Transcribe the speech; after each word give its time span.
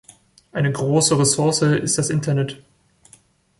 Eine 0.51 0.71
große 0.71 1.19
Ressource 1.19 1.61
ist 1.61 1.99
das 1.99 2.09
Internet. 2.09 2.59